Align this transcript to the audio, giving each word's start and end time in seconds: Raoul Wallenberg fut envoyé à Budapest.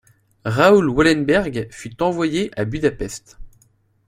Raoul 0.45 0.89
Wallenberg 0.89 1.67
fut 1.69 2.01
envoyé 2.01 2.49
à 2.59 2.65
Budapest. 2.65 3.37